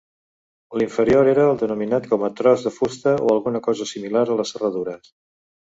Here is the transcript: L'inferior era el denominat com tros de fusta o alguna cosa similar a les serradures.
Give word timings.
L'inferior 0.81 1.29
era 1.33 1.43
el 1.49 1.61
denominat 1.65 2.09
com 2.15 2.25
tros 2.41 2.67
de 2.69 2.75
fusta 2.79 3.17
o 3.27 3.31
alguna 3.37 3.65
cosa 3.71 3.91
similar 3.95 4.27
a 4.27 4.41
les 4.43 4.57
serradures. 4.57 5.17